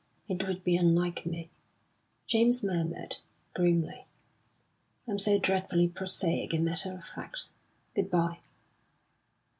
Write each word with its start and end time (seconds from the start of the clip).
"It 0.27 0.47
would 0.47 0.63
be 0.63 0.75
unlike 0.77 1.27
me," 1.27 1.51
James 2.25 2.63
murmured, 2.63 3.17
grimly. 3.53 4.05
"I'm 5.07 5.19
so 5.19 5.37
dreadfully 5.37 5.89
prosaic 5.89 6.53
and 6.53 6.65
matter 6.65 6.91
of 6.95 7.05
fact. 7.05 7.49
Good 7.93 8.09
bye!" 8.09 8.39